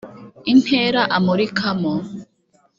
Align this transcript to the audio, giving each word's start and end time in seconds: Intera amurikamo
Intera 0.53 1.01
amurikamo 1.17 1.93